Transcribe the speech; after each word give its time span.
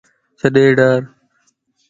ڇڏي 0.39 0.63
ڊار 0.77 1.01